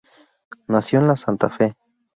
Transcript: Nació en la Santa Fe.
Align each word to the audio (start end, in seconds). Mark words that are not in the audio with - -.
Nació 0.67 0.97
en 0.97 1.05
la 1.05 1.15
Santa 1.15 1.51
Fe. 1.51 1.75